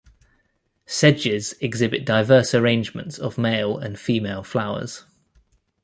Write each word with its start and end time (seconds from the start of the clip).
Sedges 0.87 1.53
exhibit 1.61 2.07
diverse 2.07 2.55
arrangements 2.55 3.19
of 3.19 3.37
male 3.37 3.77
and 3.77 3.99
female 3.99 4.41
flowers. 4.41 5.05